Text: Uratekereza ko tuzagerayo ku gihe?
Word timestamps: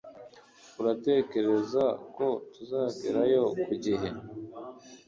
Uratekereza 0.79 1.83
ko 2.15 2.27
tuzagerayo 2.53 3.43
ku 3.63 3.73
gihe? 3.83 4.09